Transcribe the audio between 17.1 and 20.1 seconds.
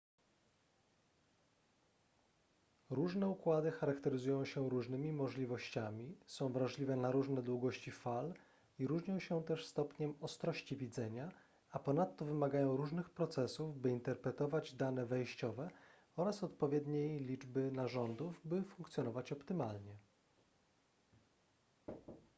liczby narządów by funkcjonować optymalnie